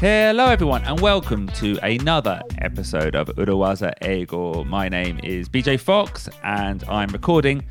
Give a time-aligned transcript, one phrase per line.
[0.00, 4.64] Hello, everyone, and welcome to another episode of Urawaza Ego.
[4.64, 7.64] My name is BJ Fox, and I'm recording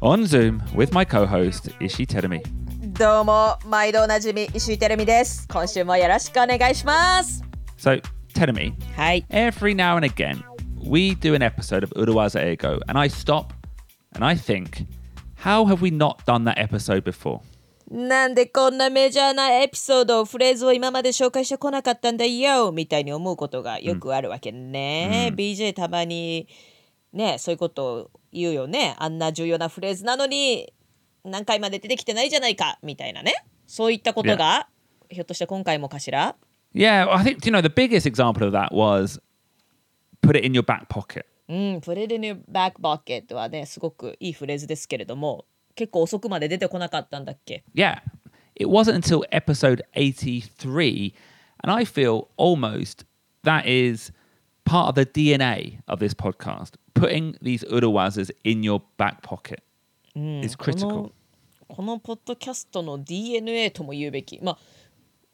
[0.00, 2.42] on Zoom with my co host, Ishi Terumi.
[2.96, 7.42] どうも毎度おなじみ石井てるみです今週もよろしくお願いします
[7.76, 8.00] So,
[8.34, 10.42] Terumi, はい every now and again,
[10.83, 13.53] we do an episode of Urawaza Ego, and I stop
[14.13, 14.85] and I think,
[15.35, 17.41] how have we not done that episode before?
[17.91, 26.47] なんでこんなメジャーなエピソードフレーズを今まで紹介してこなかったんだよみたいに思うことがよくあるわけね、BJ たまに
[27.11, 28.95] ねそういうことを言うよね。
[28.99, 30.71] あんな重要なフレーズなのに
[31.23, 33.43] 何回まで出てきてないじゃないかみたいなね。
[33.65, 34.67] そういったことが、
[35.09, 36.35] ひょっとして今回もかしら
[36.75, 39.19] ？Yeah, I think, you know, the biggest example of that was
[40.22, 41.24] put it in your back pocket.
[41.46, 47.98] うん、プレデニューバックバケットはね、すごくいいフレーズですけれども、結構遅くまで出てこなかったんだっけ Yeah,
[48.54, 51.12] it wasn't until episode 83,
[51.62, 53.04] and I feel almost
[53.44, 54.12] that is
[54.64, 56.74] part of the DNA of this podcast.
[56.94, 59.62] Putting these urawazas in your back pocket
[60.14, 60.88] is こ critical.
[60.88, 61.12] の
[61.68, 64.58] このポッドキャストの DNA とも言うべき、まあ、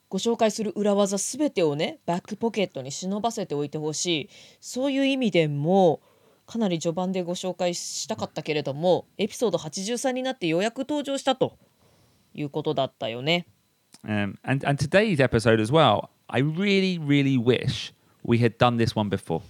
[0.09, 4.29] ご紹介する裏技すべてをねバックポケットに忍ばせておいてほしい
[4.61, 6.01] そういう意味でも
[6.45, 11.57] かなり序盤でご紹介したかったけれどもエピソード83になってようやく登場したと
[12.33, 13.47] いうことだったよね。
[14.03, 19.09] Um, and, and today's episode as well, I really, really wish we had done this one
[19.09, 19.41] before.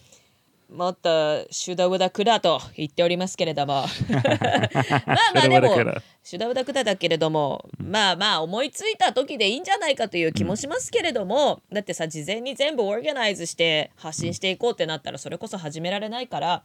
[0.70, 3.86] もっとシュダウダクダと言っておりますけれども
[5.06, 5.76] まあまあでも
[6.24, 16.64] シュダウダクだけれどもまあまあ思いついた時でいいんじゃないかという気もしますけれども、だってさ事前に全部オーガナイズして発信していこうってなったらそれこそ始められないから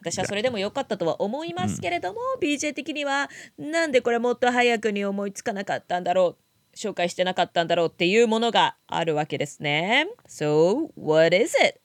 [0.00, 10.08] 私はそれでも良かったとは思いますけれども、BJ 的にはなんでこれもっと早くに思いつかなかったんだろう紹介してなかったんだろうっていうものがあるわけですね。
[10.28, 11.80] So, what is it?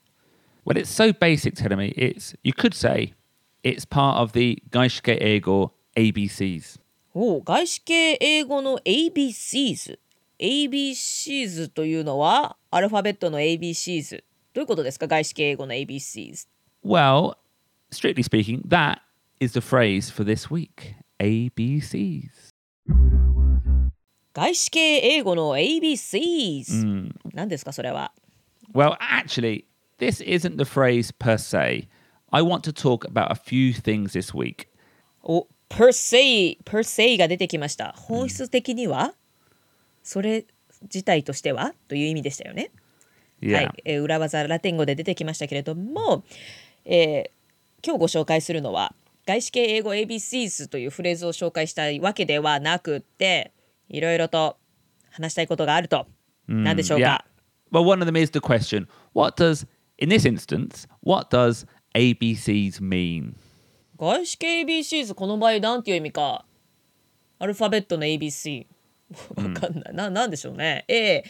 [0.65, 1.93] Well, it's so basic, Telemi.
[1.97, 3.13] It's you could say
[3.63, 6.79] it's part of the Gaishke Ego ABCs.
[7.13, 14.23] おう外資系英語の ABCs。ABCs というのはアルファベットの ABCs。
[14.53, 16.47] どういうことですか外資系英語の ABCs。
[16.83, 17.35] Well,
[17.91, 18.99] strictly speaking, that
[19.39, 20.95] is the phrase for this week.
[21.19, 22.51] ABCs.
[24.33, 27.11] 外資系英語の ABCs。
[27.33, 28.13] 何ですかそれは。
[28.73, 29.65] Well, actually,
[29.98, 31.88] this isn't the phrase per se.
[32.32, 34.68] I want to talk about a few things this week.
[35.22, 37.92] お、per se、per se が出てきました。
[37.96, 39.14] 本質的には、
[40.02, 40.44] それ
[40.82, 42.70] 自体としてはという意味でしたよね。
[43.40, 43.54] Yeah.
[43.54, 46.24] はい、えー裏技ラテン語で出てきましたけれども、
[46.84, 47.36] えー
[47.84, 48.94] 今日ご紹介するのは
[49.26, 53.52] 外資系英語 ABCs というフレーズを紹介したいわけではなくって
[53.88, 54.56] いろいろと
[55.10, 56.06] 話したいことがあると、
[56.48, 57.18] 何でしょう Yeah.
[57.18, 57.24] か
[57.70, 59.66] Well, one of them is the question what does,
[59.97, 63.35] in this instance, what does ABCs mean?
[63.97, 66.45] 外資系 ABCs この場合なんていう意味か
[67.37, 68.65] アルファベットの ABC
[69.35, 71.23] わかんない、ななんでしょうね A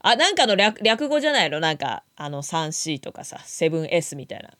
[0.00, 4.50] あなんかの略略語じゃないのなんかあの 3C とかさ 7S みたいな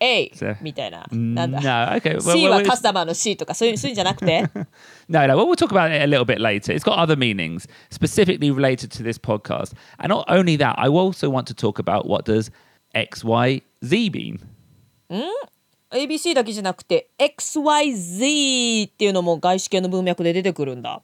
[0.00, 2.16] A そうみたいななんだ No, okay.
[2.16, 4.42] Well, C well, は it's- カスタマーの C とかそういうそういうんじゃなくて
[5.08, 5.36] No, no.
[5.36, 6.72] Well, we'll talk about it a little bit later.
[6.74, 9.74] It's got other meanings specifically related to this podcast.
[9.98, 12.50] And not only that, I also want to talk about what does
[12.93, 14.39] X, Y, Z mean.
[15.91, 21.01] ABC だけじゃなくて XYZ っていうのも外資系の文脈で出てくるんだ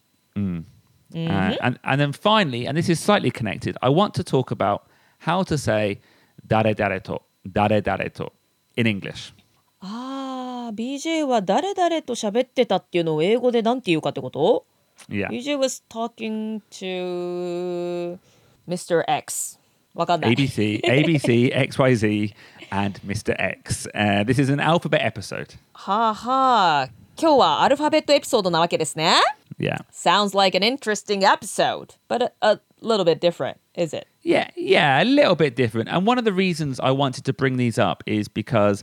[1.12, 4.84] Uh, and, and then finally, and this is slightly connected, I want to talk about
[5.18, 6.00] how to say
[6.48, 8.32] dare dare to, dare dare to
[8.78, 9.34] in English.
[9.82, 14.66] あー BJ は誰々と喋ってたっていうのを英語でなんて言うかってこと
[15.10, 15.30] Yeah.
[15.30, 18.20] BJ was talking to
[18.68, 19.04] Mr.
[19.08, 19.58] X
[19.95, 22.35] わかんない ABC, ABC, XYZ,
[22.71, 23.35] and Mr.
[23.39, 23.89] X.
[23.95, 25.57] Uh, this is an alphabet episode.
[25.73, 29.15] はあはあ今日はアルファベットエピソードなわけですね
[29.59, 29.79] Yeah.
[29.93, 34.07] Sounds like an interesting episode but a, a little bit different is it?
[34.23, 35.89] Yeah, yeah, a little bit different.
[35.91, 38.83] And one of the reasons I wanted to bring these up is because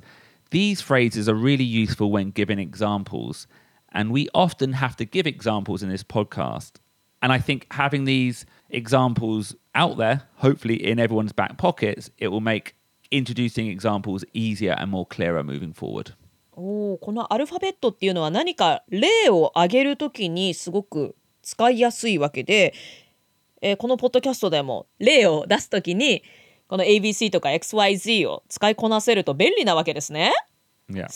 [0.51, 3.47] these phrases are really useful when giving examples.
[3.91, 6.73] And we often have to give examples in this podcast.
[7.21, 12.40] And I think having these examples out there, hopefully in everyone's back pockets, it will
[12.40, 12.74] make
[13.10, 16.14] introducing examples easier and more clearer moving forward.
[16.52, 22.72] おーこのアルファベットっていうのは何か例を挙げるときにすごく使いやすいわけで、
[23.60, 26.22] えーこのポッドキャストでも例を出すときに
[26.68, 30.32] この ABC とか XYZ を使いこなせると便利なわけですね。
[30.90, 31.06] Yeah.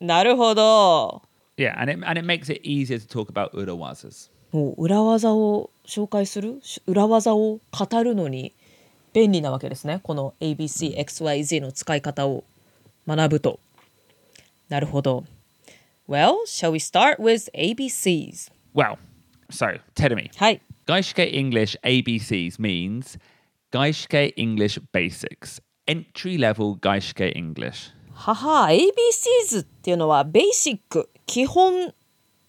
[0.00, 1.22] なるほど。
[1.56, 4.30] Yeah, and it, and it makes it easier to talk about urawazas.
[4.52, 8.52] もう裏技を紹介するし裏技を語るのに
[9.12, 10.00] 便利なわけですね。
[10.02, 12.44] この ABCXYZ の使い方を
[13.06, 13.58] 学ぶと。
[14.68, 15.24] なるほど。
[16.08, 18.50] Well, shall we start with ABCs?
[18.74, 18.96] Well,
[19.50, 20.62] so, Tedemi, はい。
[20.86, 23.18] Gaishke English ABCs means
[23.70, 27.92] Gaishke English Basics, entry level Gaishke English.
[28.14, 31.92] はは ABCs っていうのはベーシック基本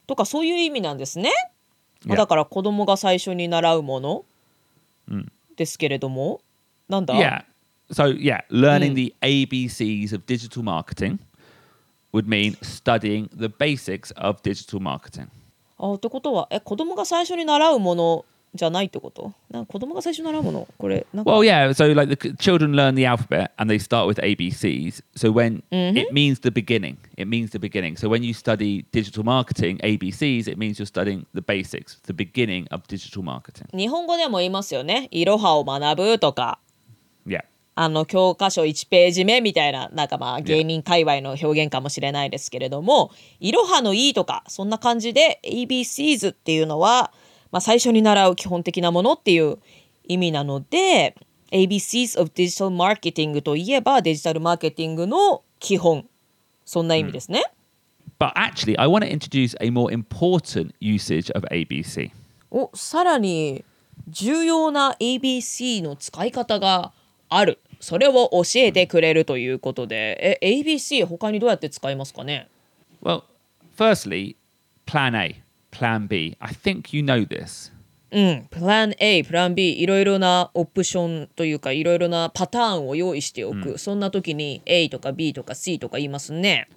[0.08, 1.32] とかそういう意味なんですね。
[2.06, 4.26] まあ.だから子供が最初に習うもの
[5.56, 6.42] ですけれども、
[6.88, 7.44] なんだ Yeah.
[7.92, 11.20] So, yeah, learning the ABCs of digital marketing
[12.14, 15.28] would mean studying the basics of digital marketing.
[15.80, 18.26] あってことはえ子供が最初に習うもの
[18.56, 21.70] じゃないってことなんか子供が最初に習うものこれなんか Well, yeah.
[21.70, 25.04] So, like the c- children learn the alphabet and they start with ABCs.
[25.16, 27.96] So, when it means the beginning, it means the beginning.
[27.96, 32.68] So, when you study digital marketing ABCs, it means you're studying the basics, the beginning
[32.72, 33.68] of digital marketing.
[33.74, 35.08] 日本語でも言いますよね。
[35.12, 36.60] いろはを学ぶとか
[37.28, 37.42] Yeah.
[37.76, 47.14] あの教科書1ページ目みたいななんかまあ芸人界隈の表現かもしれないですけれども「いろはのいい」とかそんな感じで ABCs っていうのは、
[47.52, 49.58] まあ、最初に習う基本的なものっていう
[50.08, 51.16] 意味なので
[51.52, 56.06] ABCs of Digital Marketing といえばデジタルマーケティングの基本
[56.66, 57.44] そんな意味ですね。
[58.20, 62.12] But actually, I want to introduce a more important usage of ABC.
[62.52, 63.64] おさらに
[64.08, 66.92] 重要な ABC の使い方が
[67.30, 72.50] あるそれを教えてくれるということでえ ABC 他にどうやって使いますかね
[73.02, 73.24] Well,
[73.78, 74.36] firstly,
[74.86, 75.36] plan A,
[75.80, 76.36] plan B.
[76.40, 77.72] I think you know this.
[78.12, 86.68] うんプラン A プラン B いろいろなオプションというかいろいろなパターンを用意しておく、そんな時に A とか B とか C とか言いますね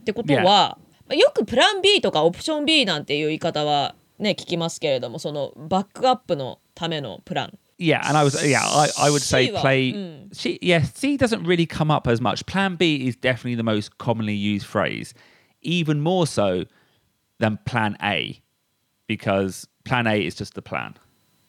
[0.00, 0.44] ってことは、Yeah.
[0.44, 0.78] ま
[1.12, 9.94] あよくプラン B とかオプション B なんていう言い方はね聞きますけれどもそのバックアップのためのプラン Yeah, and I was yeah, I, I would say play.
[9.94, 10.30] うん。
[10.32, 12.44] C, yeah, C doesn't really come up as much.
[12.46, 15.14] Plan B is definitely the most commonly used phrase,
[15.60, 16.64] even more so
[17.38, 18.42] than Plan A,
[19.08, 20.94] because Plan A is just the plan.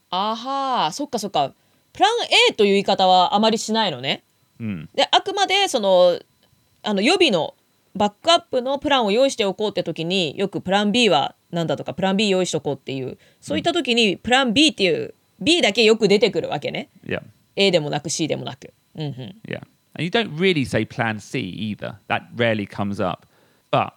[0.10, 1.54] あはーそっかそっか
[1.92, 2.12] プラン
[2.50, 4.24] A という言い方はあまりしないのね。
[4.94, 6.20] であくまでその
[6.84, 7.56] あの予備の
[7.96, 16.90] バックアップのプランを用意しておこうって時によくプラン B はなんだとかプラン B 用意しておこうっていうそういった時にプラン B っていう B だけよく出てくるわけね。
[17.06, 17.22] Yeah,
[17.56, 18.74] A でもなく C でもなく。
[18.96, 19.62] うんうん、yeah.
[19.94, 21.96] And you don't really say Plan C either.
[22.08, 23.28] That rarely comes up.
[23.72, 23.94] But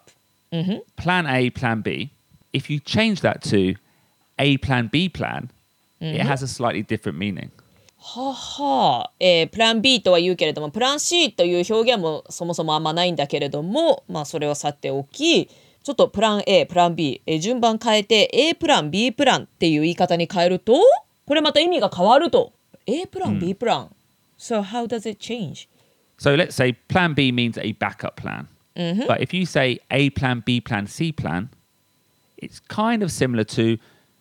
[0.96, 2.10] Plan A, Plan B.
[2.52, 3.76] If you change that to
[4.38, 5.48] A Plan B Plan,
[6.00, 7.50] it has a slightly different meaning.
[8.02, 15.50] ははあ、えープラン B とは言うけれどもプラン C という表現もそもそもあんまないんだけれどもまあそれはさておき
[15.82, 20.80] ちょっとプラン A プラン B、えー順番変えて A プラン B プランっていう言い方に変えると
[21.26, 22.54] これまた意味が変わると
[22.86, 23.90] A プラン B プラン、
[24.38, 25.68] So how does it change?
[26.18, 28.46] So let's say plan B means a backup plan.
[29.06, 31.50] But if you say A plan, B plan, C plan,
[32.38, 33.78] it's kind of similar to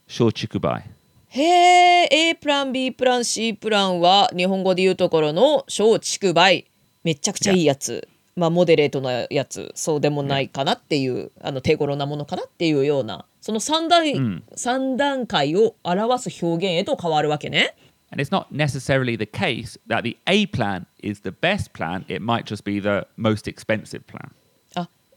[0.07, 0.83] shochikubai.
[1.29, 6.65] へえ A プラン B プラン C プランは日本語で言うところの小畜梅
[7.03, 17.75] めちゃくちゃいいやつ、まあモデレートなやつそうでもないかなっていう、あの手頃なものかなっていうようなその3段,、三段階を表す表現へと変わるわけね。
[18.11, 22.05] And it's not necessarily the case that the A plan is the best plan.
[22.07, 24.31] It might just be the most expensive plan.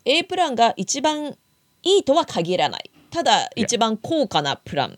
[0.04, 1.36] あ A プランが一番
[1.82, 4.96] いいとは限らないただ一番高価なプランっ.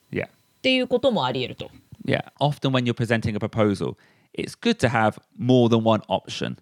[0.63, 1.71] ていうこともあり得ると。
[2.07, 2.25] Yeah.
[2.39, 3.97] Often when you're presenting a proposal,
[4.33, 6.57] it's good to have more than one option.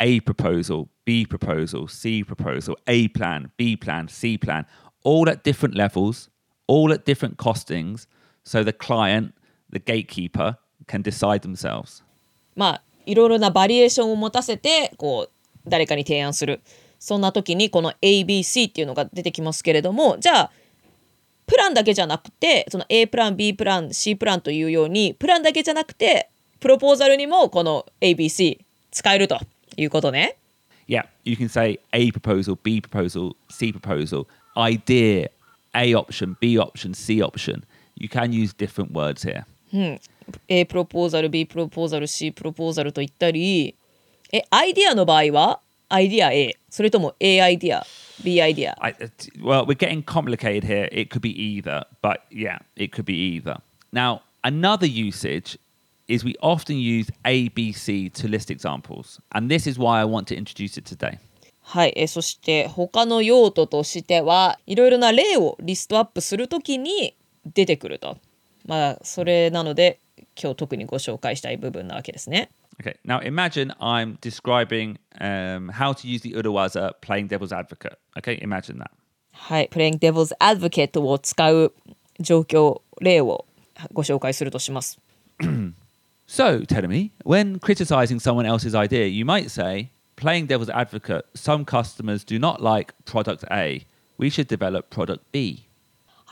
[0.00, 4.66] A proposal, B proposal, C proposal, A plan, B plan, C plan,
[5.04, 6.28] all at different levels,
[6.66, 8.06] all at different costings,
[8.44, 9.34] so the client,
[9.70, 12.02] the gatekeeper, can decide themselves.
[12.56, 16.60] まあいろいろなバリエーションを持たせてこう誰かに提案する
[17.04, 20.50] そんな時にこの ABC っていうのが出てきますけれどもじゃあ
[21.44, 26.30] プランだけじゃなくてその A プラン B プラン C プランというようにプランだけじゃなくて
[26.60, 28.58] プロポーザルにもこの ABC
[28.90, 29.38] 使えると
[29.76, 30.38] いうことね。
[30.88, 35.30] Yeah, you can say A proposal, B proposal, C proposal, idea,
[35.74, 37.64] A option, B option, C option.
[37.96, 39.44] You can use different words here.
[40.48, 43.74] A プロポーザル B プロポーザル C プロポーザルと言ったり
[44.32, 45.60] えアイディアの場合は
[45.94, 47.86] アイディア A それとも A アイディア
[48.24, 49.08] B アイディア I, uh,
[49.40, 50.88] well, we're getting complicated here.
[50.90, 53.60] It could be either, but yeah, it could be either.
[53.92, 55.56] Now, another usage
[56.08, 59.20] is we often use ABC to list examples.
[59.32, 61.18] And this is why I want to introduce it today.
[61.66, 68.18] はい、えーそして他の用途としてはいろいろな例をリストアップするときに出てくると。
[68.66, 70.00] まあそれなので
[70.40, 72.50] 今日特にご紹介したい部分なわけですね。
[72.81, 77.97] Okay, now imagine I'm describing um, how to use the Urawaza playing devil's advocate.
[78.17, 78.91] Okay, imagine that.
[79.31, 81.73] はい、Playing Devil's Advocate を使う
[82.19, 83.45] 状況例を
[83.93, 84.99] ご紹介するとします。
[86.27, 92.23] So, Teremi, when criticizing someone else's idea, you might say, playing devil's advocate, some customers
[92.23, 93.85] do not like product A.
[94.19, 95.65] We should develop product B.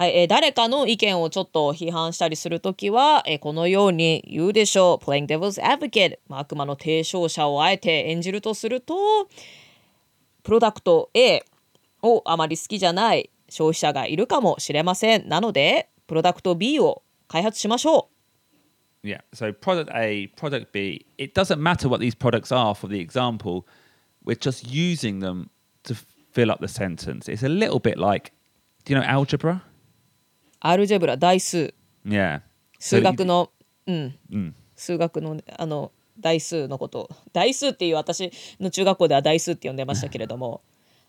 [0.03, 5.05] はい、えー誰かの意見をちょっと批判したりするときは、えーこのように言うでしょう。
[5.05, 9.29] Playing Devil's Advocate、まあ、悪魔の提唱者をあえて演じるとすると、
[10.43, 11.45] プロダクト A
[12.03, 15.29] をあまり好きじゃない消費者がいるかもしれません。
[15.29, 18.09] なので、プロダクト B を開発しましょ
[19.05, 22.99] う Yeah, so product A, product B, it doesn't matter what these products are for the
[22.99, 23.67] example,
[24.25, 25.51] we're just using them
[25.85, 25.95] to
[26.33, 27.29] fill up the sentence.
[27.29, 28.33] It's a little bit like,
[28.85, 29.63] do you know algebra?
[30.63, 30.67] う。
[30.67, 31.75] アルジェブラ、代数、
[32.07, 32.41] Yeah.
[32.79, 33.51] 数学の、
[33.87, 34.53] うん、Mm.
[34.75, 40.61] 数学のあの代数のこと代数っていう私の中学校では代数って呼んでましたけれども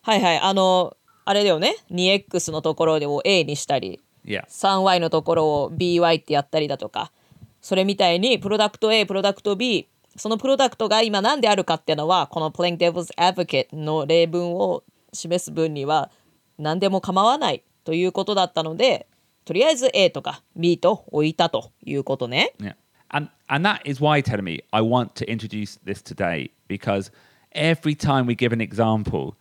[0.01, 0.95] はいはいあの
[1.25, 4.45] あれだよね 2x のところを a にしたり Yeah.
[4.48, 7.12] 3y のところを by ってやったりだとか
[7.60, 16.10] それみたいにプロダクト A プロダクト B そのプロダクトが今何であるかっていうのはこの Playing Devil's Advocate の例文を示す分には
[16.57, 19.07] 何でも構わないということだったので
[19.45, 22.53] とりあえず A とか B と置いたということね。
[22.59, 22.75] Yeah.
[23.09, 27.12] And and that is why, Telemi, I want to introduce this today because
[27.53, 29.35] every time we give an example,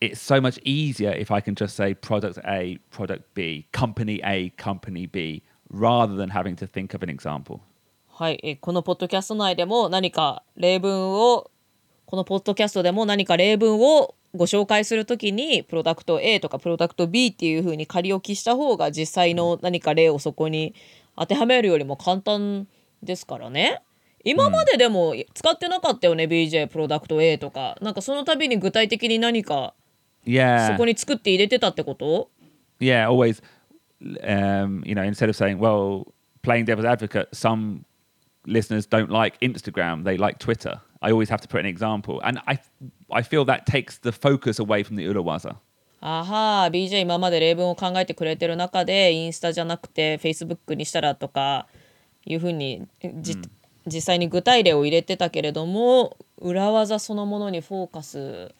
[0.00, 4.50] it's so much easier if I can just say product A, product B, company A,
[4.56, 7.60] company B, rather than having to think of an example.
[8.08, 11.50] はい、えーこのポッドキャスト内でも何か例文を
[12.06, 20.74] このポッドキャストでも何か例文をご紹介するときにプロダクト A とかプロダクト B っていうふうに仮置きした方が実際の何か例をそこに
[21.16, 22.68] 当てはめるよりも簡単
[23.02, 23.82] ですからね。
[24.24, 29.74] 今まででも使ってなかったよね、BJ プロダクト A とかなんかその度に具体的に何か
[30.24, 32.28] そ.こに作って入れてたってこと
[32.80, 33.40] Yeah, always
[34.22, 36.12] um, you know, instead of saying, well,
[36.42, 37.84] playing devil's advocate, some
[38.46, 40.80] listeners don't like Instagram, they like Twitter.
[41.06, 42.20] I always have to put an example.
[42.24, 42.58] And I
[43.10, 45.56] I feel that takes the focus away from the Urawaza.
[46.00, 51.66] あはー BJ 今まで例文を考えてくれてる中でインスタじゃなくて Facebook にしたらとか
[52.26, 52.86] いうふうに
[53.20, 53.36] じ、
[53.86, 58.52] 実際に具体例を入れてたけれども裏技そのものにフォーカス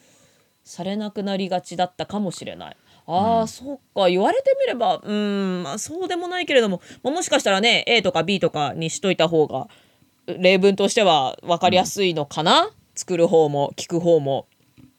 [0.65, 2.77] されなくなりがちだったかもしれない。
[3.09, 9.69] ああ、そっか言われてみればうん、まあ、そうでもないけれども、まあ、もしかしたらね A とか B とかにしといた方が
[10.27, 14.47] 例文としては分かりやすいのかな、作る方も聞く方も。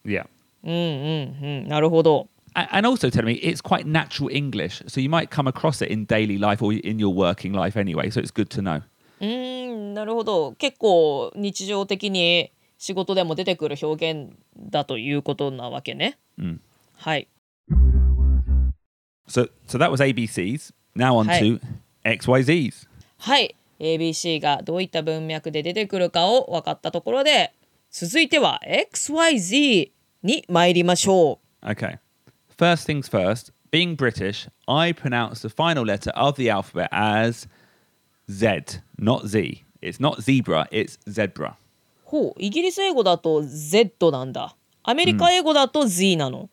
[0.06, 0.28] Yeah.
[0.64, 2.28] うんうんうんなるほど。
[2.54, 6.40] And also, tell me, it's quite natural English, so you might come across it in daily
[6.40, 8.10] life or in your working life anyway.
[8.10, 8.82] So it's good to know.
[9.20, 16.18] うーんなるほど結構日常的に仕事でも出てくる表現だということなわけね。
[16.40, 16.60] Mm.
[16.96, 17.28] はい。
[19.28, 20.74] So, so that was ABCs.
[20.96, 21.60] Now on to
[22.04, 22.88] XYZs.
[23.20, 23.56] はい。
[23.80, 27.54] ABC がどういった文脈で出てくるかを分かったところで
[27.92, 29.92] 続いては XYZ
[30.24, 31.66] に参りましょう。
[31.66, 32.00] Okay.
[32.58, 33.54] First things first.
[33.72, 37.48] Being British, I pronounce the final letter of the alphabet as
[38.30, 39.64] Z, not Z.
[39.82, 41.56] It's not zebra, it's zebra.
[42.04, 44.56] ほうイギリス英語だと Z なんだ。
[44.84, 46.50] アメリカ英語だと Z なの。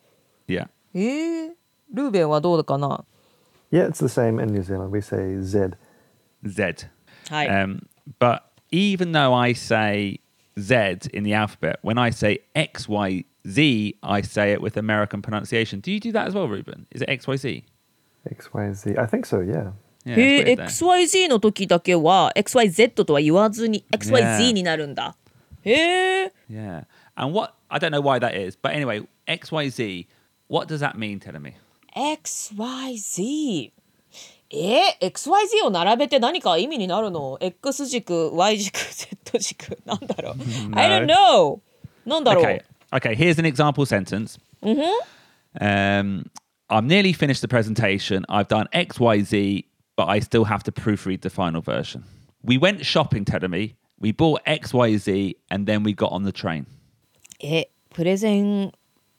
[0.49, 0.69] Yeah.
[0.95, 1.51] えー、
[1.93, 3.05] ルーベンはどうかな
[3.71, 4.91] Yeah, it's the same in New Zealand.
[4.91, 5.77] We say Z.
[6.45, 6.89] Z.
[7.30, 7.48] はい。
[7.50, 7.88] Um,
[8.20, 10.20] but even though I say
[10.60, 15.22] Z in the alphabet, when I say X, Y, Z, I say it with American
[15.22, 15.80] pronunciation.
[15.80, 16.86] Do you do that as well, Ruben?
[16.92, 17.64] Is it X, Y, Z?
[18.30, 18.98] X, Y, Z.
[18.98, 19.72] I think so, yeah.
[20.06, 20.66] Yeah, へ it's え weird there.
[20.68, 24.52] XYZ の時だけは XYZ とは言わずに XYZ Yeah.
[24.54, 25.16] になるんだ。
[25.64, 26.34] へえ。
[26.50, 26.86] Yeah.
[27.16, 30.08] And what, I don't know why that is, but anyway, X, Y, Z,
[30.48, 31.56] what does that mean, telling me?
[31.96, 33.72] XYZ
[34.52, 40.36] えー、XYZ を並べて何か意味になるの ?X 軸、Y 軸、Z 軸なんだろう
[40.76, 41.60] ?I don't know!
[42.06, 42.62] なんだろう Okay.
[42.92, 44.40] Okay, here's an example sentence.
[45.62, 46.26] Um,
[46.70, 48.26] I'm nearly finished the presentation.
[48.30, 52.04] I've done X, Y, Z, but I still have to proofread the final version.
[52.44, 53.76] We went shopping, Tedemi.
[54.00, 56.66] We bought X, Y, Z, and then we got on the train.
[57.42, 58.72] え、プレゼン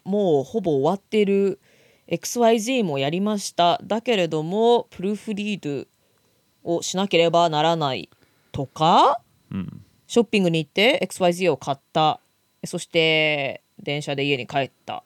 [0.04, 1.60] もうほぼ終わってる
[2.07, 3.79] XYZ もやりました。
[3.83, 5.85] だけれども、プルーフリー
[6.63, 8.09] ドをしなければならない
[8.51, 9.21] とか、
[9.51, 9.67] Hmm.
[10.07, 12.19] ショッピングに行って XYZ を買った
[12.63, 15.03] そして電車で家に帰った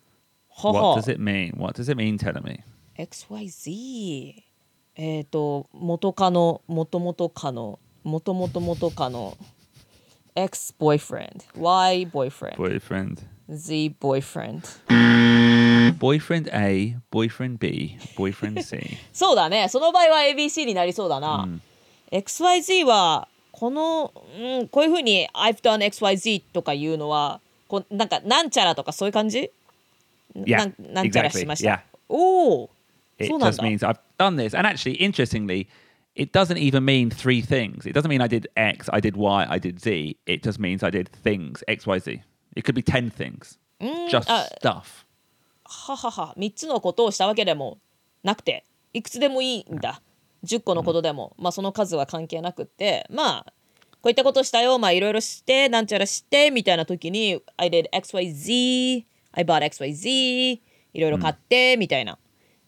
[0.49, 1.57] は What は does it mean?
[1.57, 2.63] What does it mean, tell me?
[2.97, 4.33] XYZ
[4.95, 9.37] えっ、と元カノ元々カノ元々元カノ
[10.35, 13.19] X boyfriend Y boyfriend Boyfriend.
[13.49, 14.61] Z boyfriend
[15.98, 18.98] Boyfriend A, boyfriend B, boyfriend C.
[19.12, 21.48] そうだねその場合は ABC になりそうだな、
[22.10, 29.50] XYZ はこの、うん、こういうふうに I've done XYZ とかいうのはこうなんかなんちゃらとかそういう感じ
[30.34, 31.80] Yeah, なんなんちゃらしました、 exactly, yeah.
[32.08, 32.70] おお
[33.18, 34.56] It そうなん just だ means I've done this.
[34.56, 35.68] And actually, interestingly,
[36.16, 37.86] it doesn't even mean three things.
[37.86, 40.16] It doesn't mean I did X, I did Y, I did Z.
[40.26, 42.22] It just means I did things, X, Y, Z.
[42.56, 43.58] It could be 10 things.
[44.10, 45.04] just あ stuff.
[45.69, 47.77] ははは3つのことをしたわけでも
[48.23, 50.01] なくていくつでもいいんだ。
[50.43, 53.53] 10個のことでも、まあその数は関係なくてまあ
[54.01, 60.59] こういったことしたよまあいろいろしてなんちゃらしてみたいな時に I did XYZ I bought XYZ
[60.93, 62.17] いろいろ買って、みたいな。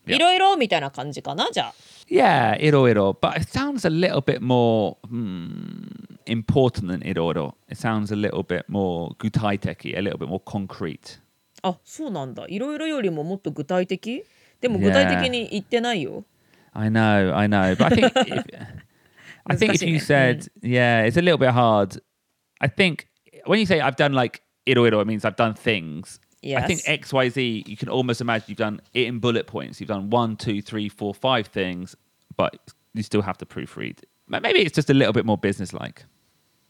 [0.06, 1.74] いろいろみたいな感じかなじゃあ。
[2.08, 3.12] やいろいろ。
[3.20, 4.98] But it sounds a little bit more、
[6.26, 7.56] important and いろいろ.
[7.70, 11.20] It sounds a little bit more 具体的 a little bit more concrete.
[11.64, 14.24] あそうなんだいろいろよりももっと具体的
[14.60, 16.24] でも具体.的に言ってないよ
[16.74, 17.76] I know, I know.
[17.76, 18.46] But I think if,
[19.46, 22.02] I think if you said, yeah, it's a little bit hard.
[22.62, 23.08] I think
[23.46, 26.20] when you say I've done like iro iro, it means I've done things.
[26.44, 26.88] I think Yes.
[26.88, 29.80] X, Y, Z, you can almost imagine you've done it in bullet points.
[29.82, 31.96] You've done one, two, three, four, five things,
[32.38, 32.56] but
[32.94, 34.00] you still have to proofread.
[34.28, 36.06] Maybe it's just a little bit more business-like.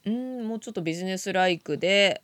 [0.04, 2.22] うんもうちょっとビジネスライクで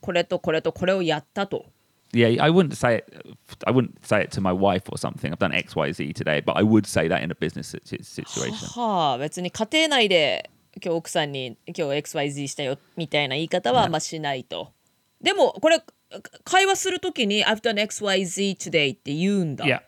[0.00, 1.64] これとこれとこれをやったと
[2.12, 3.36] Yeah, I wouldn't say it.
[3.66, 5.32] I wouldn't say it to my wife or something.
[5.32, 8.02] I've done X, Y, Z today, but I would say that in a business situ-
[8.04, 8.66] situation.
[8.80, 14.72] はあ別に家庭内で今日奥さんに今日 XYZ したよみたいな言い方はましないと。
[15.20, 15.86] でもこれか
[16.44, 19.64] 会話するときに I've done XYZ today って言うんだ。
[19.64, 19.80] Yeah,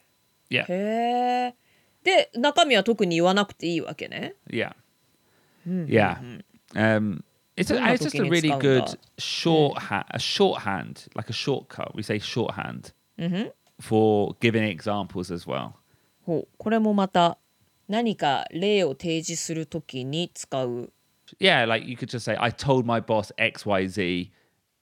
[0.51, 1.55] yeah, へえ。
[2.03, 4.35] で中身は特に言わなくていいわけね。
[4.51, 4.73] yeah,
[5.67, 6.19] yeah.
[6.75, 7.23] Um,
[7.56, 8.86] it's, a, どんな it's just 時 a に really 使うんだ？
[8.86, 11.92] good shorthand, a shorthand, like a shortcut.
[11.96, 12.94] We say shorthand
[13.80, 15.74] for giving examples as well.
[16.26, 17.38] ほうこれもまた
[17.88, 20.92] 何か例を提示するときに使う。
[21.40, 24.32] Yeah, like you could just say, I told my boss X, Y, Z,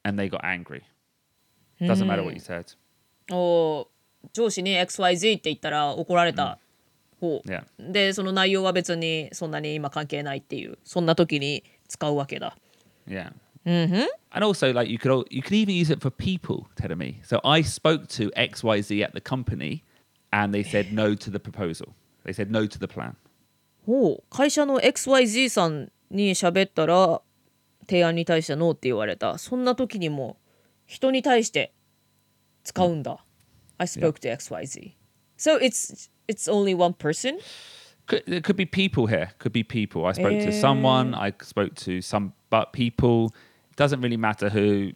[0.04, 0.82] and they got angry.
[1.80, 2.76] Doesn't matter what you said.
[3.32, 3.88] お
[4.34, 6.60] 上司に XYZ って言ったら怒られた。
[7.22, 7.64] ほう Yeah.
[7.78, 12.56] でその内容は別にそんなに今関係ないっていうそんな時に使うわけだ。
[13.08, 13.30] Yeah.
[13.66, 16.68] And also, like you could al- you could even use it for people.
[16.76, 17.22] Telling me.
[17.24, 19.84] So I spoke to X Y Z at the company,
[20.32, 21.94] and they said no to the proposal.
[22.24, 23.16] They said no to the plan.
[23.86, 27.22] ほう会社の XYZ さんに喋ったら
[27.88, 30.38] 提案に対してノーって言われたそんな時にも
[30.86, 31.74] 人に対して
[32.64, 33.24] 使うんだ、
[33.80, 34.92] I spoke to XYZ
[35.38, 37.40] so it's it's only one person
[38.06, 39.30] Could, it could be people here.
[39.38, 40.08] Could be people.
[40.08, 41.14] I spoke to someone.
[41.14, 43.34] I spoke to some, but people.
[43.72, 44.92] It doesn't really matter who.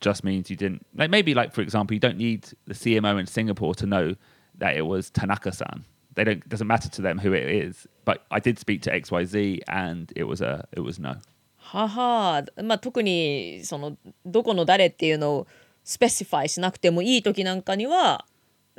[0.00, 0.86] Just means you didn't.
[0.96, 4.14] Like maybe, like for example, you don't need the CMO in Singapore to know
[4.58, 5.84] that it was Tanaka-san.
[6.14, 6.38] They don't.
[6.38, 7.86] It doesn't matter to them who it is.
[8.04, 10.66] But I did speak to X Y Z, and it was a.
[10.72, 11.16] It was no.
[11.60, 15.46] ははまあ特にそのどこの誰っていうのを
[15.84, 18.24] スペシファイしなくてもいい時なんかには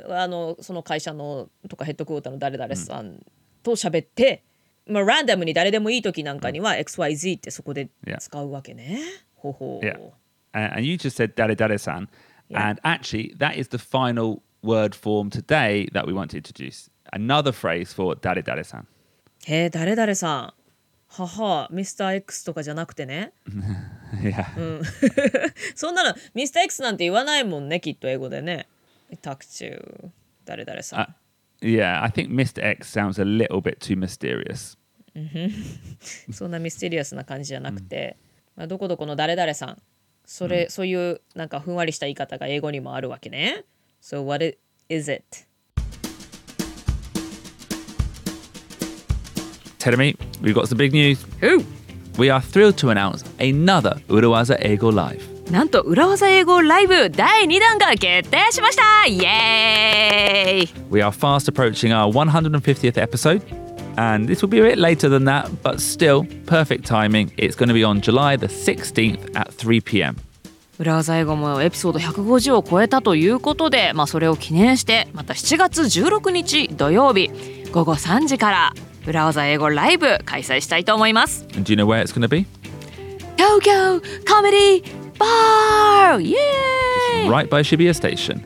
[0.08, 3.24] あのその会社のとかヘッドクォーターの誰々さん
[3.62, 4.42] と喋って、
[4.89, 8.99] まあランダムに誰でもいい時なんかには XYZ ってそこで.使うわけね。
[9.35, 9.85] ほほう。
[9.85, 9.99] Yeah.
[10.53, 12.07] And, you just said dare dare san.
[12.49, 12.69] Yeah.
[12.69, 16.89] And actually, that is the final word form today that we want to introduce.
[17.13, 18.85] Another phrase for dare dare san.
[19.45, 20.53] へえ誰々さん。
[21.09, 23.33] ははミスター X とかじゃなくてね。
[24.21, 24.45] yeah.
[25.75, 28.67] そんなのミスター X なんて言わないもんねきっと英語でね。
[29.21, 30.09] タクチュー
[30.45, 31.15] 誰々さん。
[31.62, 32.62] Uh, yeah, I think Mr.
[32.64, 34.76] X sounds a little bit too mysterious.
[36.32, 38.16] そんなミステリアスな感じじゃなくて、
[38.56, 39.82] まあ、どこどこの誰々さん
[40.24, 43.64] それ、そういうなんかふんわりした言い方が英語にもあるわけね
[44.02, 44.56] So what i-
[44.88, 45.22] is it?
[49.78, 51.24] Terumi, we've got some big news.
[51.40, 51.64] Who?
[52.18, 55.22] We are thrilled to announce another Urawaza Ego Live.
[55.51, 63.41] なんと裏技英語ライブ第2弾が決定しましたイエーイ We are fast approaching our 150th episode,
[63.95, 67.31] and this will be a bit later than that, but still perfect timing.
[67.37, 70.17] It's going to be on July the 16th at 3 p.m.
[70.79, 77.31] 裏技英語もエピソード150を超えたということで、まあ、それを記念してまた7月16日土曜日
[77.71, 78.73] 午後3時から
[79.07, 82.45] 裏技英語ライブ開催したいと思います And do you know where it's going to be?
[83.37, 84.83] Tokyo Comedy
[85.17, 86.19] Bar!
[86.19, 87.29] Yay!
[87.29, 88.43] Right by Shibuya Station.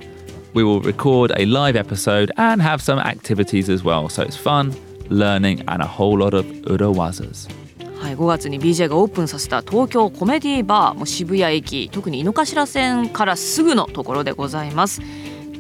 [0.54, 4.10] We will record a live episode and have some activities as well.
[4.10, 4.74] So it's fun,
[5.10, 7.48] learning, and a whole lot of urawazas.
[8.02, 15.04] はい、5月に BJ がオープンさせた東京コメディバーも渋谷駅特に井の頭線からすぐのところでございます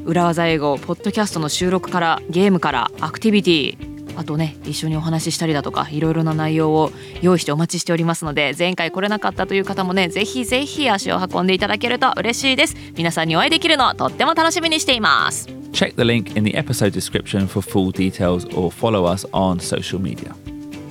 [0.05, 3.90] 裏技英語ポッドキャストの収録からゲームからアクティビティ
[4.21, 6.91] あとね一緒にお話ししたりだとかいろいろな内容を
[7.23, 19.99] 用意してお待ちしておりますので前回来れなかったという方もねぜひぜひ足を運んでいただけると嬉しいです皆さんにお会いできるのをとっても楽しみにしています Check the link in the episode description for full details or follow us on social
[19.99, 20.35] media.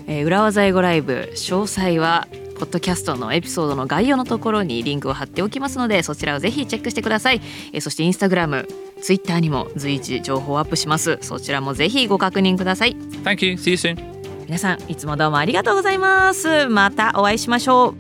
[0.09, 2.27] えー裏技英語ライブ詳細は
[2.61, 7.41] ポッドキャストのエピソードの概要のところにリンクを貼っておきますのでそちらをぜひチェックしてください、
[7.73, 8.69] えーそしてインスタグラム
[9.01, 12.95] ツイッターにも随時情報をアップしますそちらもぜひご確認ください
[13.25, 13.55] Thank you.
[13.55, 13.97] See you soon.
[14.45, 17.95] 皆さんいつもどうもありがとうございますまたお会いしましょう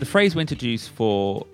[0.00, 1.46] The phrase we introduced for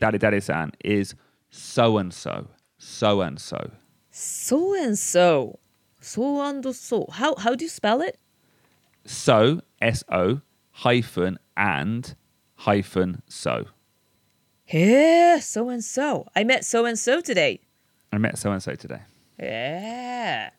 [0.00, 1.14] Daddy Daddy San is
[1.50, 2.48] so and so.
[2.78, 3.70] So and so.
[4.18, 5.58] So and so
[6.00, 8.18] So and so How, how do you spell it?
[9.04, 10.40] So, S O
[10.72, 12.16] hyphen and
[12.54, 13.66] hyphen so.
[14.64, 17.60] へえ So and so I met so and so today
[18.10, 19.02] I met so and so today.
[19.38, 20.52] へえ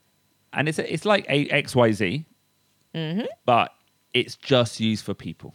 [0.51, 2.25] And it's, it's like a XYZ,
[3.43, 3.71] but
[4.13, 5.51] it's just used for people.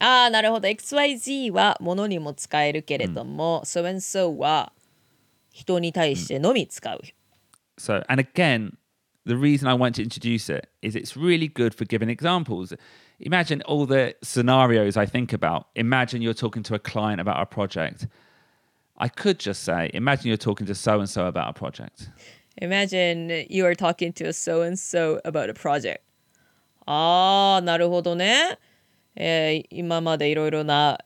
[0.00, 4.72] ああなるほど XYZ は物にも使えるけれども、So and so は
[5.52, 7.00] 人に対してのみ使う、
[7.77, 8.77] So, and again,
[9.25, 12.73] the reason I want to introduce it is it's really good for giving examples.
[13.19, 15.67] Imagine all the scenarios I think about.
[15.75, 18.07] Imagine you're talking to a client about a project.
[18.97, 22.09] I could just say, imagine you're talking to so and so about a project.
[22.57, 26.03] Imagine you are talking to a so and so about a project
[26.85, 28.57] ああなるほどね、
[29.15, 30.97] えー今までいろいろな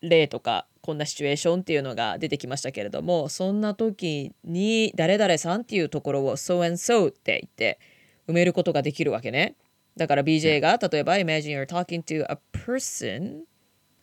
[0.00, 7.79] 例とか こんなシチュエーションっていうのが出てきましたけれどもそんな時に誰々さんっていうところを so and so って言って
[8.27, 9.55] 埋めることができるわけね
[9.95, 13.43] だから BJ が例えば Imagine you're talking to a person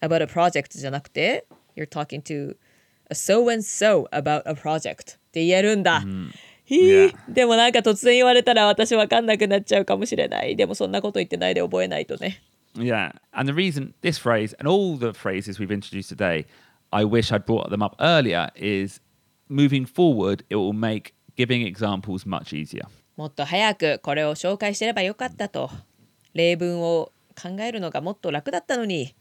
[0.01, 2.57] about a project じゃなくて You're talking to
[3.11, 6.01] a so and so about a project って言えるんだ、
[6.65, 7.15] ひー Yeah.
[7.29, 12.43] でもなんか突然言われたら私わかんなくなっちゃうかもしれないでもそんなこと言ってないで覚えないとね
[12.75, 13.13] Yeah.
[13.33, 16.47] And the reason this phrase and all the phrases we've introduced today,
[16.91, 19.01] I wish I'd brought them up earlier, is
[19.49, 22.87] moving forward, it will make giving examples much easier.
[23.17, 25.71] もっと早くこれを紹介してればよかったと
[26.33, 29.15] 例文を考えるのがもっと楽だったのに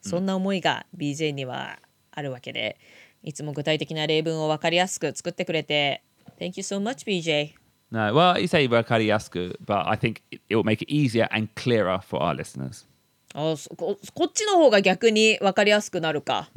[0.00, 1.78] そんな思いが BJ には
[2.10, 2.78] あるわけで
[3.22, 6.02] いつも具体的な例文を分かりやすく作ってくれて
[6.40, 7.52] Thank you so much BJ
[7.90, 11.48] No, well, you say wakari yasuku, but I think it, will make it easier and
[11.54, 12.86] clearer for our listeners.
[13.34, 16.50] あそここっちの方が逆に分かりやすくなるか、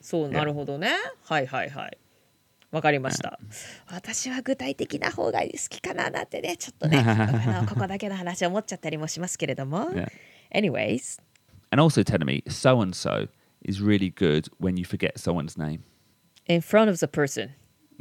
[0.00, 0.92] そうなるほどね
[1.24, 1.98] はいはいはい
[2.70, 3.40] わかりました、
[3.90, 7.04] 私は具体的な方が好きかななんてねちょっとね
[7.68, 10.08] ここだけの話を思っちゃったりもしますけれども、Yeah.
[10.54, 11.20] Anyways
[11.72, 13.26] And also telling me so and so
[13.64, 15.80] is really good when you forget someone's name.
[16.46, 17.50] in front of the person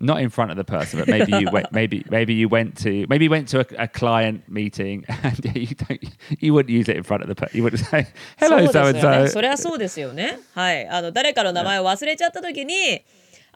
[0.01, 1.71] Not in front of the person, but maybe you went.
[1.73, 5.75] Maybe maybe you went to maybe you went to a, a client meeting and you
[5.75, 6.01] don't.
[6.39, 7.35] You wouldn't use it in front of the.
[7.35, 8.07] Per- you wouldn't say
[8.37, 9.27] hello so and so.
[9.27, 13.03] それはそうですよねはいあの誰かの名前を忘れちゃった時に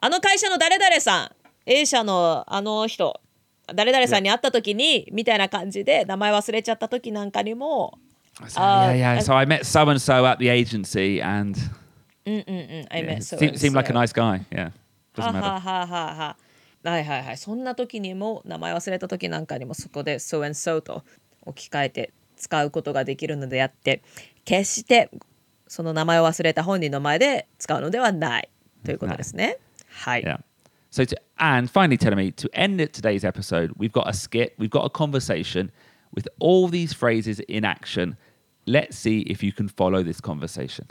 [0.00, 1.30] あの会社の誰々さん
[1.66, 3.20] A 社のあの人
[3.74, 7.98] 誰々さんに会った時にみたいな感じで名前忘れちゃった時なんかにも
[8.42, 9.18] So, Uh, yeah, yeah.
[9.20, 11.56] So I met so and so at the agency, and
[12.26, 14.44] うんうんうん I yeah, met so seemed, seemed like a nice guy.
[14.50, 14.72] Yeah, は
[15.14, 15.60] doesn't は matter.
[15.60, 16.36] ははは
[16.84, 21.02] はいはいはいそんな時にも名前忘れた時なんかにもそこで so and so と
[21.42, 24.02] 置き換えて使うことができるのであって
[24.44, 25.10] 決して
[25.66, 28.50] その名前を忘れた本人の前で使うのではない
[28.84, 29.58] ということですね。
[29.88, 30.22] はい。
[30.22, 30.40] Yeah.
[30.90, 34.54] So to, and finally, telling me to end it, today's episode, we've got a skit,
[34.58, 35.72] we've got a conversation
[36.14, 38.16] with all these phrases in action.
[38.66, 40.86] Let's see if you can follow this conversation.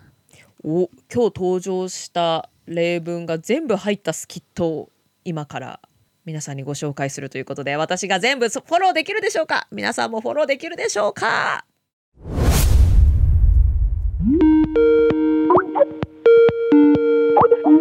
[0.66, 4.90] お今日登場した例文が全部入ったスキットを
[5.26, 5.80] 今から
[6.26, 11.66] 皆さんにご紹介するということで私が全部そフォローできるでしょうか皆さんもフォローできるでしょうか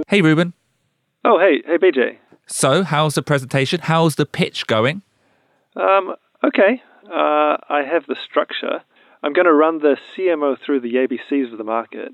[0.08, 0.52] Hey, Ruben.
[1.24, 2.18] Oh, hey, hey, BJ.
[2.46, 3.80] So, how's the presentation?
[3.80, 5.00] How's the pitch going?
[5.74, 6.14] Um,
[6.44, 6.82] okay.
[7.06, 8.82] Uh, I have the structure.
[9.22, 12.12] I'm going to run the CMO through the ABCs of the market,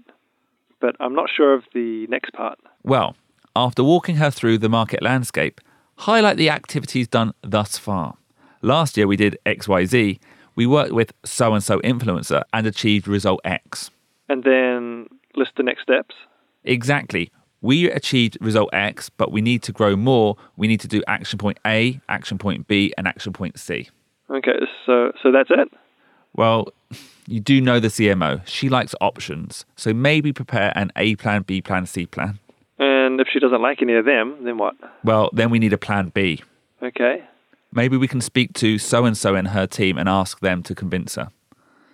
[0.80, 2.58] but I'm not sure of the next part.
[2.82, 3.16] Well,
[3.58, 5.60] After walking her through the market landscape,
[5.96, 8.16] highlight the activities done thus far.
[8.62, 10.20] Last year we did XYZ.
[10.54, 13.90] We worked with so and so influencer and achieved result X.
[14.28, 16.14] And then list the next steps.
[16.62, 17.32] Exactly.
[17.60, 20.36] We achieved result X, but we need to grow more.
[20.56, 23.88] We need to do action point A, action point B, and action point C.
[24.30, 25.68] Okay, so so that's it.
[26.38, 26.68] Well,
[27.26, 28.46] you do know the CMO.
[28.46, 29.64] She likes options.
[29.74, 32.38] So maybe prepare an A plan, B plan, C plan.
[32.78, 34.76] And if she doesn't like any of them, then what?
[35.02, 36.44] Well, then we need a plan B.
[36.80, 37.24] Okay.
[37.72, 40.76] Maybe we can speak to so and so in her team and ask them to
[40.76, 41.30] convince her.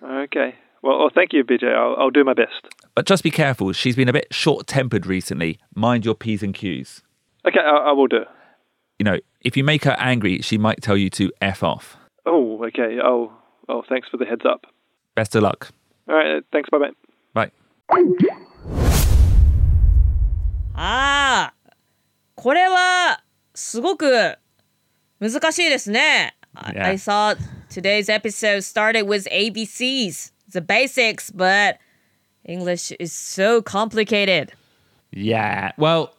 [0.02, 0.54] Okay.
[0.82, 1.74] Well, well thank you, BJ.
[1.74, 2.68] I'll, I'll do my best.
[2.94, 3.72] But just be careful.
[3.72, 5.58] She's been a bit short tempered recently.
[5.74, 7.02] Mind your P's and Q's.
[7.48, 8.24] Okay, I, I will do.
[8.98, 11.96] You know, if you make her angry, she might tell you to F off.
[12.26, 12.98] Oh, okay.
[13.02, 13.32] Oh,
[13.67, 14.65] oh, thanks for the heads up.
[15.15, 15.71] Best of luck.
[16.07, 16.69] All right, thanks.
[16.69, 16.91] Bye bye.
[17.33, 17.51] Bye.
[20.81, 21.71] ああ
[22.35, 23.21] これは
[23.53, 24.37] すごく
[25.19, 26.35] 難しいですね。
[26.55, 26.85] I- Yeah.
[26.87, 27.37] I thought
[27.69, 31.77] today's episode started with ABCs, the basics, but
[32.45, 34.51] English is so complicated.
[35.11, 35.71] Yeah.
[35.77, 36.11] Well,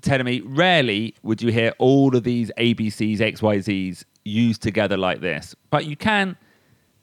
[0.00, 5.54] tell me, rarely would you hear all of these ABCs, XYZs used together like this,
[5.70, 6.36] but you can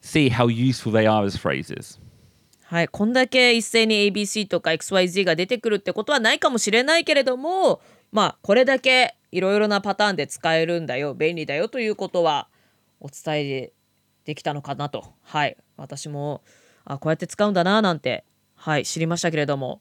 [0.03, 2.01] see how useful they are as phrases.
[2.65, 7.81] はい、こんだけ一斉に ABC とか XYZ が出てくるってことはないかもしれないけれども
[8.13, 12.49] まあこれだけいろいろなパターンで使えるんだよ便利だよということは
[13.01, 13.73] お伝え
[14.25, 15.15] できたのかなと。
[15.23, 16.43] はい私も
[16.85, 19.81] あこうやって使うんだななんてはい知りましたけれども。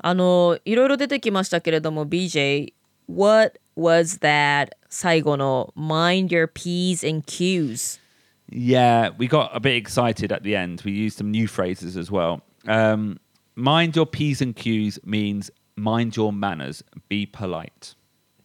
[0.00, 2.72] あのいろいろ出てきましたけれども BJ
[3.08, 4.68] What was that?
[4.88, 8.00] 最後の Mind your P's and Q's
[8.49, 10.81] Yeah, we got a bit excited at the end.
[10.85, 12.41] We used some new phrases as well.
[12.67, 13.17] Um,
[13.55, 17.95] mind your P's and Q's means mind your manners, be polite.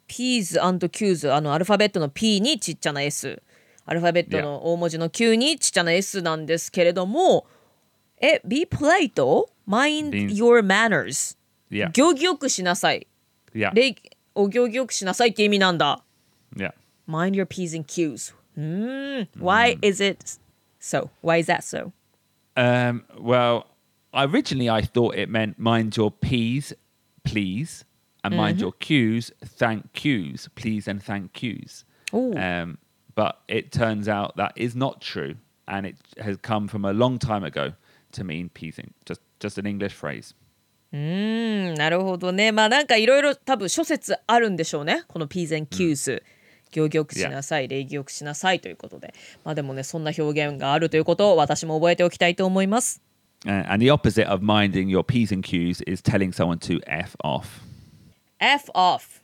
[0.06, 3.42] P's and Q's あのアルファベットの P にちっちゃな S
[3.84, 7.46] アルファベットの大文字の Q にちっちゃな S なんですけれども
[8.20, 9.12] え Be polite?
[9.66, 11.36] Mind Means- your manners
[11.70, 11.90] Yeah.
[11.92, 13.06] 行儀よくしなさい
[13.54, 13.70] Yeah.
[13.74, 13.94] 礼
[14.34, 16.02] お行儀よくしなさいって意味なんだ
[16.56, 16.72] Yeah.
[17.06, 20.38] Mind your P's and Q's うーん Why is it
[20.80, 21.10] so?
[21.22, 21.92] Why is that so?
[22.56, 23.66] Um, well,
[24.12, 26.72] originally I thought it meant mind your P's,
[27.24, 27.84] please,
[28.24, 31.84] and mind your Q's, thank yous, please and thank yous.
[32.12, 32.34] Ooh.
[32.36, 32.78] Um,
[33.14, 35.36] but it turns out that is not true,
[35.68, 37.72] and it has come from a long time ago
[38.12, 40.34] to mean P's, and- just just an English phrase.
[40.92, 46.22] うーんなるほどねまあなんかいろいろ多分諸説あるんでしょうねこの P's and Q's、
[46.73, 49.13] 行儀よくしなさい礼儀よくしなさいということで
[49.45, 53.01] まあでもねそんな表現があるということを私も覚えておきたいと思います
[53.45, 57.13] Uh, and the opposite of minding your P's and Q's is telling someone to F
[57.25, 57.61] off.
[58.39, 59.21] F off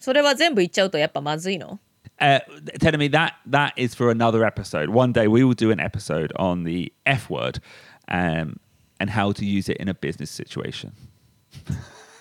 [0.00, 1.78] それは全部言っちゃうとやっぱまずいの
[2.20, 2.38] Uh,
[2.80, 4.90] telling me that that is for another episode.
[4.90, 7.62] One day we will do an episode on the F word
[8.08, 8.58] um,
[8.98, 10.92] and how to use it in a business situation.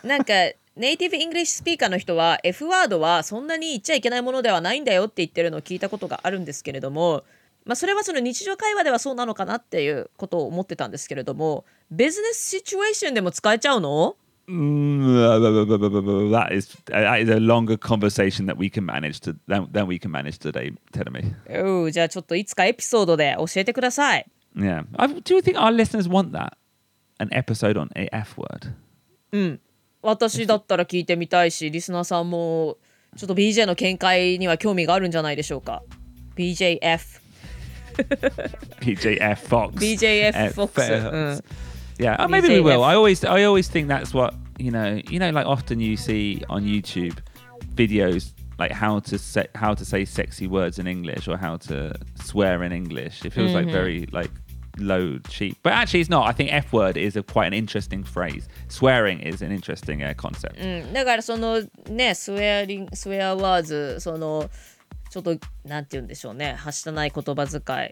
[0.03, 0.33] なんか
[0.79, 7.25] native English speaker の人は F ワードはそんなに言っちゃいけないものではないんだよって言ってるのを聞いたことがあるんですけれども、
[7.65, 14.15] まあ、それはその日常会話ではそうなのかなっていうことを思ってたんですけれどもビジネスシチュエーションでも使えちゃうの
[14.47, 19.99] ？Mm, That is that is a longer conversation that we can manage to than, than we
[19.99, 20.73] can manage today.
[21.61, 24.25] おうじゃあちょっといつかエピソードで教えてください。
[24.55, 24.85] yeah.
[24.95, 26.53] I, do you think our listeners want that?
[27.19, 28.73] An episode on a F word?
[30.01, 32.77] 私だったら聞いてみたいしリスナーさんも
[33.17, 35.83] ちょっと BJ の見解には興味があるんじゃないでしょうか。
[36.35, 37.19] BJF。
[38.81, 39.75] PJF Fox.
[39.75, 40.73] BJF Uh, Fox.
[40.79, 41.43] Mm.
[41.97, 42.79] Yeah, uh, maybe we will.
[42.79, 42.83] BJF.
[42.85, 45.01] I always, I always think that's what you know.
[45.09, 47.17] You know, like often you see on YouTube
[47.75, 51.93] videos like how to say how to say sexy words in English or how to
[52.23, 53.25] swear in English.
[53.25, 54.31] It feels like very like
[54.79, 56.27] low cheap, but actually it's not.
[56.27, 58.47] I think F word is a quite an interesting phrase.
[58.67, 60.57] Swearing is an interesting uh, concept.
[60.59, 64.49] うん、だからそのねスウェアリンスウェアワーズその
[65.09, 67.91] ちょっとなんて言うんでしょうねはしたない言葉遣い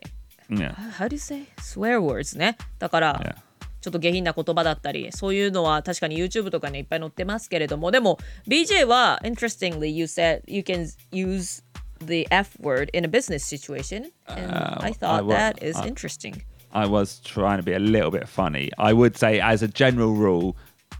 [0.49, 1.45] Yeah, How do you say?
[1.57, 3.47] swear words ねだから、Yeah.
[3.81, 11.63] ちょっと下品な言葉だったりそういうのは確かに YouTube とかにいっぱい載ってますけれどもでも BJ は interestingly you said you can use
[12.05, 16.43] the F word in a business situation and Uh, I thought that is interesting
[16.76, 18.70] I was trying to be a little bit funny.
[18.78, 20.56] I would say, as a general rule,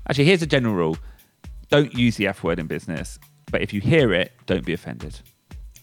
[0.08, 0.96] actually, here's a general rule:
[1.70, 3.18] don't use the F word in business.
[3.50, 5.22] But if you hear it, don't be offended.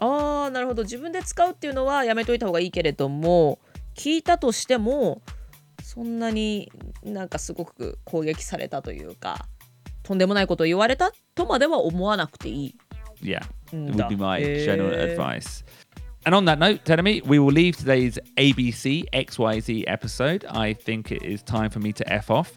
[0.02, 3.60] ああなるほど自分で使うっていうのはやめといた方がいいけれども
[3.96, 5.22] 聞いたとしても
[5.84, 6.72] そんなに
[7.04, 9.46] なんかすごく攻撃されたというか
[10.04, 12.76] とんでもないことを言われたとまでは思わなくていい。
[13.22, 14.66] Yeah, Mm, it would be my eh.
[14.66, 15.64] general advice.
[16.27, 20.47] And on that note, Tenemy, we will leave today's ABC XYZ episode.
[20.47, 22.53] I think it is time for me to F off.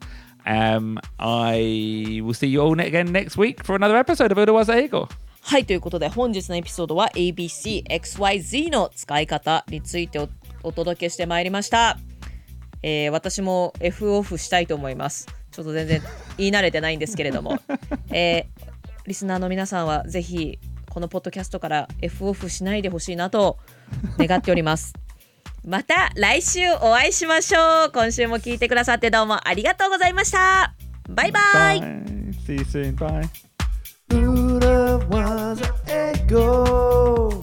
[0.45, 4.81] Um, I will see you all ne- again next week for another episode of Urawaza
[4.81, 5.09] Ego.
[5.41, 10.27] はいということで本日のエピソードは ABCXYZ の使い方についてお
[10.63, 11.97] お届けしてまいりました、
[12.83, 16.01] えー私も F オフしたいと思いますちょっと全然
[16.37, 17.59] 言い慣れてないんですけれども、
[18.09, 18.67] えー
[19.07, 20.59] リスナーの皆さんはぜひ
[20.97, 23.59] このポッドキャストから F オフしないでほしいなと
[24.17, 24.95] 願っております
[25.63, 30.73] また来週お会いしましょう今週も聞いてくださってどうもありがとうございました
[31.07, 31.81] バイバイ
[32.47, 32.95] See you soon.
[32.95, 33.29] Bye.
[34.09, 37.41] Buddha was an ego.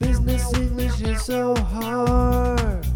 [0.00, 2.91] Business English is so hard.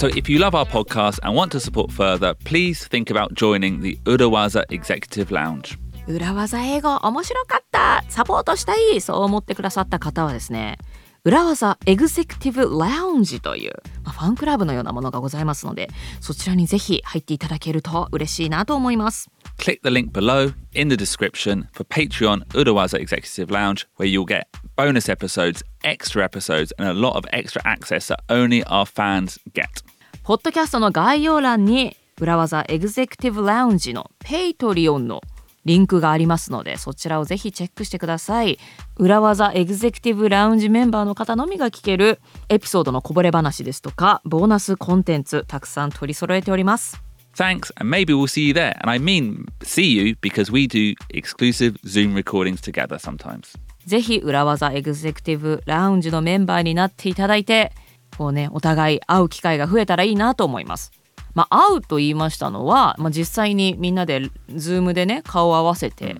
[0.00, 3.80] So, if you love our podcast and want to support further, please think about joining
[3.80, 5.78] the Urawaza Executive Lounge.
[6.08, 10.78] 裏技英語面白かったサポートしたいそう思ってくださった方はですね
[11.24, 13.72] 裏技エグゼクティブラウンジという、
[14.04, 15.88] まあ、ファンクラブのようなものがございますので
[16.20, 24.46] そちらにぜひ入っていただけると嬉しいなと思います Click the link below in the description for Patreon Urawaza Executive Lounge, where you'll get
[24.76, 29.82] bonus episodes, extra episodes, and a lot of extra access that only our fans get.
[30.31, 35.21] ポッドキャストの概要欄に裏技エグゼクティブラウンジの Patreon の
[35.65, 38.57] リンクがありますのでそちらをぜひチェックしてください
[38.95, 47.03] 裏技エグゼクティブラウンジメンバーの方のみが聞けるエピソードのこぼれ話ですとかボーナスコンテンツたくさん取り揃えております
[47.35, 48.77] Thanks, and maybe we'll see you there.
[48.81, 53.59] And I mean, see you because we do exclusive Zoom recordings together sometimes.
[53.85, 57.73] ぜひ裏技エグゼクティブラウンジのメンバーになっていただいて
[58.21, 60.91] こうねお互い会う機会が増えたらいいなと思います。
[61.33, 66.17] まあ、会うと言いましたのは、まあ、実際にみんなでズームでね顔を合わせて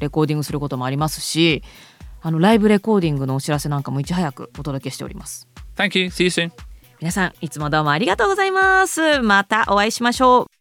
[0.00, 1.62] レコーディングすることもありますし
[2.20, 5.48] あのライブレコーディングのお知らせなんかもいち早くお届けしております。
[5.76, 6.06] Thank you.
[6.08, 6.50] See you soon.
[7.00, 9.20] 皆さんいつもどうもありがとうございます。
[9.20, 10.59] またお会いしましょう。